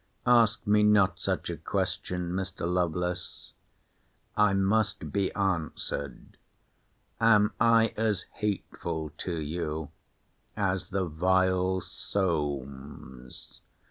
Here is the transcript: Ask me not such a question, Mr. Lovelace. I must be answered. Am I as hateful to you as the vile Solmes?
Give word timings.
Ask 0.25 0.65
me 0.65 0.81
not 0.81 1.19
such 1.19 1.51
a 1.51 1.55
question, 1.57 2.31
Mr. 2.33 2.67
Lovelace. 2.67 3.53
I 4.35 4.51
must 4.55 5.11
be 5.11 5.31
answered. 5.35 6.37
Am 7.19 7.53
I 7.61 7.93
as 7.95 8.23
hateful 8.33 9.11
to 9.19 9.39
you 9.39 9.91
as 10.57 10.87
the 10.89 11.05
vile 11.05 11.81
Solmes? 11.81 13.61